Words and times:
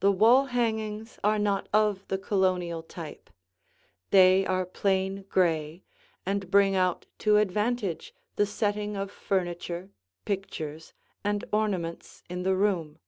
The 0.00 0.10
wall 0.10 0.46
hangings 0.46 1.18
are 1.22 1.38
not 1.38 1.68
of 1.70 2.08
the 2.08 2.16
Colonial 2.16 2.82
type; 2.82 3.28
they 4.10 4.46
are 4.46 4.64
plain 4.64 5.24
gray 5.28 5.84
and 6.24 6.50
bring 6.50 6.74
out 6.74 7.04
to 7.18 7.36
advantage 7.36 8.14
the 8.36 8.46
setting 8.46 8.96
of 8.96 9.10
furniture, 9.10 9.90
pictures, 10.24 10.94
and 11.22 11.44
ornaments 11.52 12.22
in 12.30 12.42
the 12.42 12.56
room. 12.56 13.00